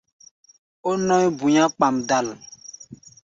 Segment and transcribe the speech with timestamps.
[0.89, 2.27] Ó nɔ̧́í̧ bu̧i̧á̧ kpamdal.